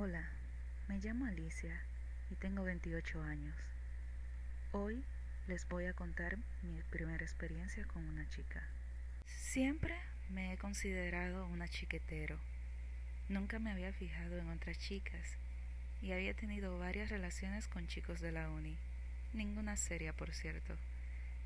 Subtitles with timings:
[0.00, 0.28] Hola,
[0.86, 1.76] me llamo Alicia
[2.30, 3.56] y tengo 28 años.
[4.70, 5.02] Hoy
[5.48, 8.62] les voy a contar mi primera experiencia con una chica.
[9.26, 9.96] Siempre
[10.30, 12.38] me he considerado una chiquetero.
[13.28, 15.36] Nunca me había fijado en otras chicas
[16.00, 18.76] y había tenido varias relaciones con chicos de la uni.
[19.32, 20.76] Ninguna seria, por cierto,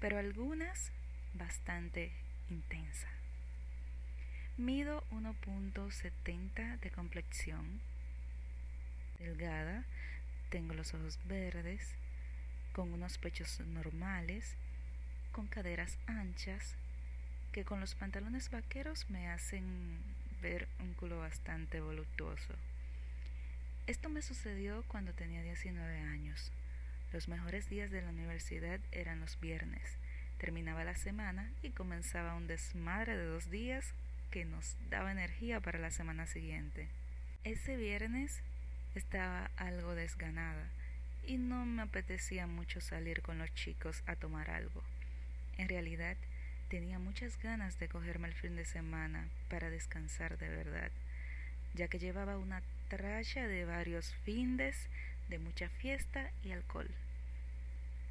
[0.00, 0.92] pero algunas
[1.32, 2.12] bastante
[2.50, 3.08] intensa.
[4.58, 7.80] Mido 1.70 de complexión
[9.18, 9.84] delgada,
[10.50, 11.94] tengo los ojos verdes,
[12.72, 14.54] con unos pechos normales,
[15.32, 16.74] con caderas anchas,
[17.52, 19.64] que con los pantalones vaqueros me hacen
[20.42, 22.52] ver un culo bastante voluptuoso.
[23.86, 26.50] Esto me sucedió cuando tenía 19 años.
[27.12, 29.82] Los mejores días de la universidad eran los viernes.
[30.38, 33.92] Terminaba la semana y comenzaba un desmadre de dos días
[34.30, 36.88] que nos daba energía para la semana siguiente.
[37.44, 38.40] Ese viernes
[38.94, 40.68] estaba algo desganada
[41.26, 44.82] y no me apetecía mucho salir con los chicos a tomar algo.
[45.56, 46.16] En realidad,
[46.68, 50.90] tenía muchas ganas de cogerme el fin de semana para descansar de verdad,
[51.74, 54.88] ya que llevaba una tralla de varios findes,
[55.28, 56.90] de mucha fiesta y alcohol.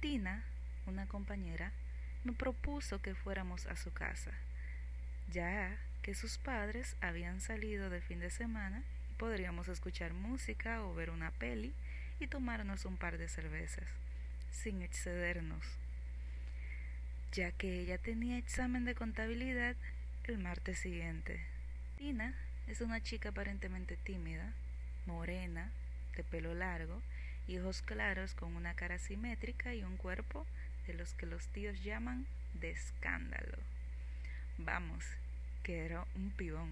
[0.00, 0.44] Tina,
[0.86, 1.72] una compañera,
[2.24, 4.32] me propuso que fuéramos a su casa,
[5.30, 11.10] ya que sus padres habían salido de fin de semana podríamos escuchar música o ver
[11.10, 11.72] una peli
[12.20, 13.88] y tomarnos un par de cervezas,
[14.50, 15.64] sin excedernos,
[17.32, 19.76] ya que ella tenía examen de contabilidad
[20.24, 21.40] el martes siguiente.
[21.98, 22.34] Tina
[22.68, 24.52] es una chica aparentemente tímida,
[25.06, 25.70] morena,
[26.16, 27.00] de pelo largo
[27.48, 30.46] y ojos claros con una cara simétrica y un cuerpo
[30.86, 33.56] de los que los tíos llaman de escándalo.
[34.58, 35.04] Vamos,
[35.62, 36.70] que era un pibón.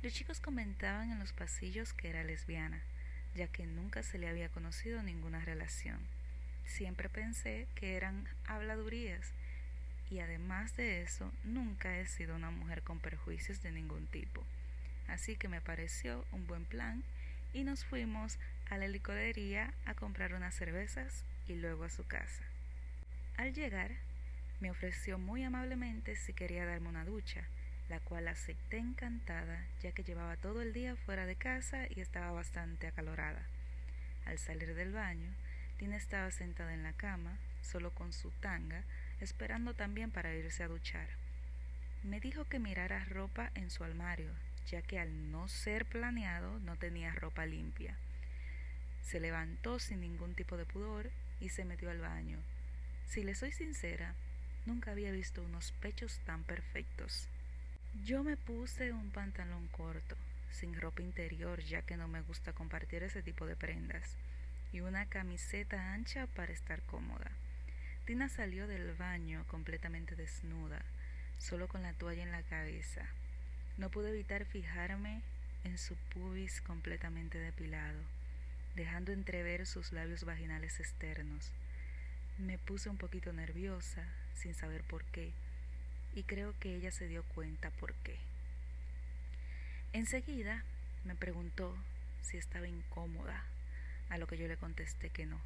[0.00, 2.80] Los chicos comentaban en los pasillos que era lesbiana,
[3.34, 5.98] ya que nunca se le había conocido ninguna relación.
[6.66, 9.32] Siempre pensé que eran habladurías
[10.08, 14.44] y además de eso nunca he sido una mujer con perjuicios de ningún tipo.
[15.08, 17.02] Así que me pareció un buen plan
[17.52, 18.38] y nos fuimos
[18.70, 22.44] a la licorería a comprar unas cervezas y luego a su casa.
[23.36, 23.90] Al llegar,
[24.60, 27.42] me ofreció muy amablemente si quería darme una ducha,
[27.88, 32.30] la cual acepté encantada ya que llevaba todo el día fuera de casa y estaba
[32.32, 33.42] bastante acalorada.
[34.26, 35.30] Al salir del baño,
[35.78, 38.82] Tina estaba sentada en la cama, solo con su tanga,
[39.20, 41.08] esperando también para irse a duchar.
[42.02, 44.30] Me dijo que mirara ropa en su armario,
[44.66, 47.96] ya que al no ser planeado no tenía ropa limpia.
[49.02, 51.10] Se levantó sin ningún tipo de pudor
[51.40, 52.38] y se metió al baño.
[53.06, 54.14] Si le soy sincera,
[54.66, 57.28] nunca había visto unos pechos tan perfectos.
[57.94, 60.16] Yo me puse un pantalón corto,
[60.50, 64.16] sin ropa interior ya que no me gusta compartir ese tipo de prendas,
[64.72, 67.30] y una camiseta ancha para estar cómoda.
[68.04, 70.80] Tina salió del baño completamente desnuda,
[71.38, 73.02] solo con la toalla en la cabeza.
[73.76, 75.22] No pude evitar fijarme
[75.64, 78.00] en su pubis completamente depilado,
[78.76, 81.50] dejando entrever sus labios vaginales externos.
[82.38, 85.32] Me puse un poquito nerviosa, sin saber por qué,
[86.18, 88.16] y creo que ella se dio cuenta por qué.
[89.92, 90.64] Enseguida
[91.04, 91.76] me preguntó
[92.22, 93.44] si estaba incómoda,
[94.08, 95.38] a lo que yo le contesté que no,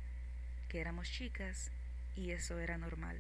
[0.71, 1.71] que éramos chicas
[2.16, 3.19] y eso era normal.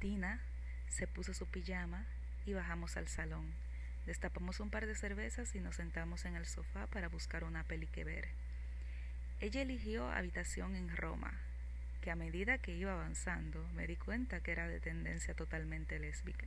[0.00, 0.40] Tina
[0.88, 2.06] se puso su pijama
[2.46, 3.52] y bajamos al salón.
[4.06, 7.86] Destapamos un par de cervezas y nos sentamos en el sofá para buscar una peli
[7.86, 8.28] que ver.
[9.40, 11.34] Ella eligió habitación en Roma,
[12.06, 16.46] que a medida que iba avanzando me di cuenta que era de tendencia totalmente lésbica.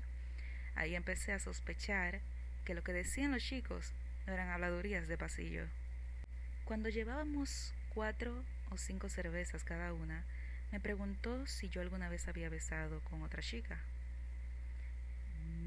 [0.73, 2.21] Ahí empecé a sospechar
[2.63, 3.91] que lo que decían los chicos
[4.25, 5.65] no eran habladurías de pasillo.
[6.63, 10.23] Cuando llevábamos cuatro o cinco cervezas cada una,
[10.71, 13.77] me preguntó si yo alguna vez había besado con otra chica.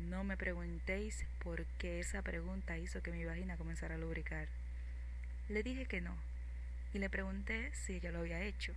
[0.08, 4.48] No me preguntéis por qué esa pregunta hizo que mi vagina comenzara a lubricar.
[5.50, 6.16] Le dije que no,
[6.94, 8.72] y le pregunté si ella lo había hecho.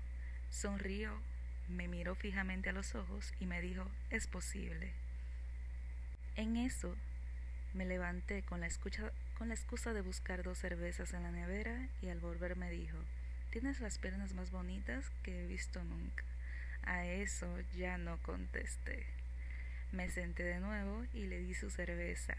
[0.56, 1.12] Sonrió,
[1.68, 4.94] me miró fijamente a los ojos y me dijo, es posible.
[6.38, 6.96] En eso
[7.74, 8.70] me levanté con la,
[9.38, 12.98] con la excusa de buscar dos cervezas en la nevera y al volver me dijo,
[13.52, 16.24] tienes las piernas más bonitas que he visto nunca.
[16.84, 19.06] A eso ya no contesté.
[19.92, 22.38] Me senté de nuevo y le di su cerveza.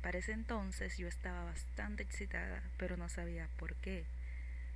[0.00, 4.06] Para ese entonces yo estaba bastante excitada, pero no sabía por qué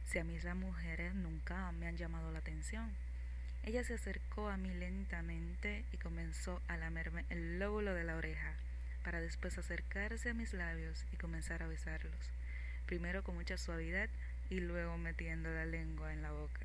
[0.08, 2.90] si a mí las mujeres nunca me han llamado la atención.
[3.62, 8.54] Ella se acercó a mí lentamente y comenzó a lamerme el lóbulo de la oreja,
[9.04, 12.32] para después acercarse a mis labios y comenzar a besarlos.
[12.86, 14.08] primero con mucha suavidad
[14.48, 16.64] y luego metiendo la lengua en la boca.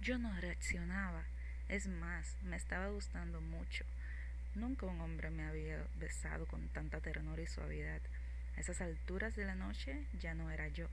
[0.00, 1.24] Yo no reaccionaba,
[1.68, 3.84] es más, me estaba gustando mucho.
[4.54, 8.00] Nunca un hombre me había besado con tanta ternura y suavidad.
[8.56, 10.88] A esas alturas de la noche ya no era yo.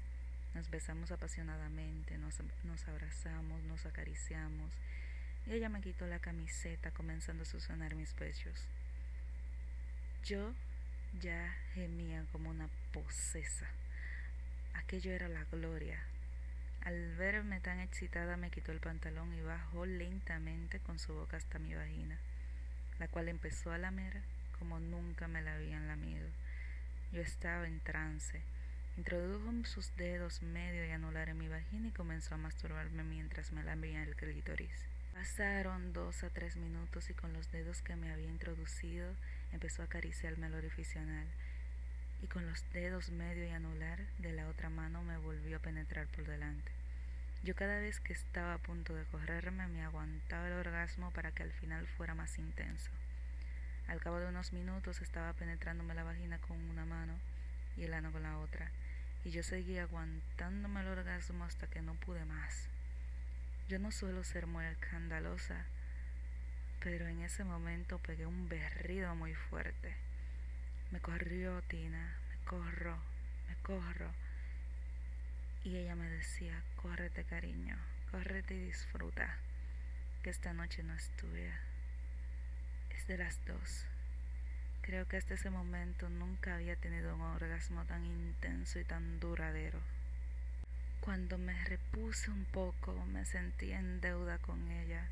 [0.53, 4.71] Nos besamos apasionadamente, nos, nos abrazamos, nos acariciamos,
[5.45, 8.65] y ella me quitó la camiseta comenzando a succionar mis pechos.
[10.25, 10.53] Yo
[11.21, 13.67] ya gemía como una posesa.
[14.73, 15.99] Aquello era la gloria.
[16.81, 21.59] Al verme tan excitada me quitó el pantalón y bajó lentamente con su boca hasta
[21.59, 22.17] mi vagina,
[22.99, 24.21] la cual empezó a lamer
[24.59, 26.27] como nunca me la habían lamido.
[27.11, 28.41] Yo estaba en trance.
[28.97, 33.63] Introdujo sus dedos medio y anular en mi vagina y comenzó a masturbarme mientras me
[33.63, 34.71] lamía el clítoris.
[35.13, 39.13] Pasaron dos a tres minutos y con los dedos que me había introducido
[39.53, 41.27] empezó a acariciarme el orificio anal
[42.23, 46.07] y con los dedos medio y anular de la otra mano me volvió a penetrar
[46.07, 46.71] por delante.
[47.43, 51.43] Yo cada vez que estaba a punto de correrme me aguantaba el orgasmo para que
[51.43, 52.89] al final fuera más intenso.
[53.87, 57.13] Al cabo de unos minutos estaba penetrándome la vagina con una mano
[57.77, 58.71] y el ano con la otra,
[59.23, 62.67] y yo seguía aguantándome el orgasmo hasta que no pude más.
[63.69, 65.65] Yo no suelo ser muy escandalosa,
[66.81, 69.95] pero en ese momento pegué un berrido muy fuerte.
[70.91, 72.97] Me corrió Tina, me corro,
[73.49, 74.11] me corro.
[75.63, 77.75] Y ella me decía, córrete cariño,
[78.11, 79.35] córrete y disfruta,
[80.23, 81.59] que esta noche no es tuya,
[82.91, 83.85] es de las dos.
[84.87, 89.79] Creo que hasta ese momento nunca había tenido un orgasmo tan intenso y tan duradero.
[91.01, 95.07] Cuando me repuse un poco me sentí en deuda con ella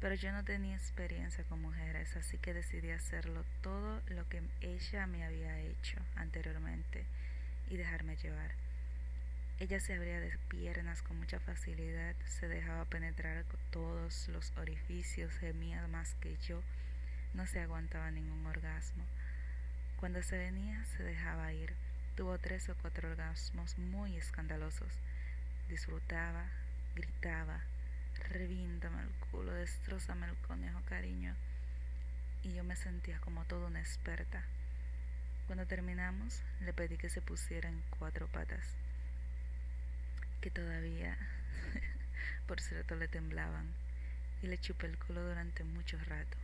[0.00, 5.06] pero yo no tenía experiencia con mujeres, así que decidí hacerlo todo lo que ella
[5.06, 7.04] me había hecho anteriormente
[7.68, 8.50] y dejarme llevar.
[9.58, 15.86] Ella se abría de piernas con mucha facilidad, se dejaba penetrar todos los orificios, gemía
[15.88, 16.62] más que yo,
[17.34, 19.04] no se aguantaba ningún orgasmo.
[19.98, 21.74] Cuando se venía, se dejaba ir.
[22.16, 24.92] Tuvo tres o cuatro orgasmos muy escandalosos.
[25.68, 26.46] Disfrutaba,
[26.94, 27.60] gritaba,
[28.28, 31.34] revíntame el culo, destrozame el conejo, cariño.
[32.42, 34.42] Y yo me sentía como toda una experta.
[35.46, 38.64] Cuando terminamos, le pedí que se pusiera en cuatro patas,
[40.40, 41.18] que todavía,
[42.46, 43.66] por cierto, le temblaban,
[44.42, 46.36] y le chupé el culo durante mucho rato.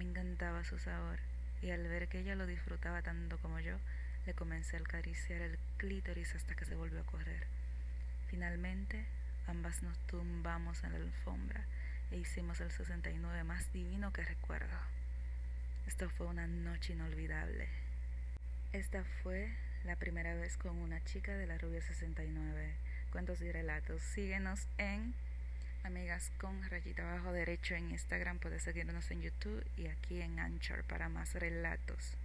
[0.00, 1.18] Me encantaba su sabor,
[1.60, 3.76] y al ver que ella lo disfrutaba tanto como yo,
[4.24, 7.46] le comencé a acariciar el clítoris hasta que se volvió a correr.
[8.30, 9.04] Finalmente
[9.50, 11.64] Ambas nos tumbamos en la alfombra
[12.12, 14.78] e hicimos el 69 más divino que recuerdo.
[15.88, 17.68] Esto fue una noche inolvidable.
[18.72, 19.50] Esta fue
[19.84, 22.74] la primera vez con una chica de la Rubia 69.
[23.10, 24.02] Cuentos y relatos.
[24.02, 25.14] Síguenos en
[25.82, 28.38] Amigas con rayita abajo derecho en Instagram.
[28.38, 32.16] Puedes seguirnos en YouTube y aquí en Anchor para más relatos.